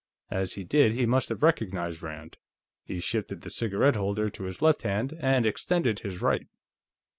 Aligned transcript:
As 0.31 0.53
he 0.53 0.63
did, 0.63 0.93
he 0.93 1.05
must 1.05 1.29
have 1.29 1.43
recognized 1.43 2.01
Rand; 2.01 2.37
he 2.83 2.99
shifted 2.99 3.41
the 3.41 3.51
cigarette 3.51 3.95
holder 3.95 4.31
to 4.31 4.45
his 4.45 4.59
left 4.59 4.81
hand 4.81 5.15
and 5.19 5.45
extended 5.45 5.99
his 5.99 6.23
right. 6.23 6.47